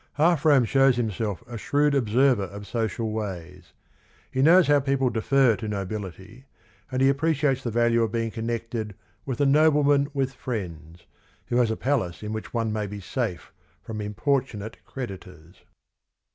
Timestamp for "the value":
7.61-8.01